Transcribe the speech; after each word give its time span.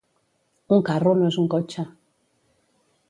Un 0.77 0.81
carro 0.87 1.13
no 1.19 1.29
és 1.33 1.37
un 1.43 1.49
cotxe 1.55 1.85